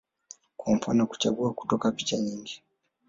[0.57, 2.63] kwa mfano kuchagua kutoka picha nyingi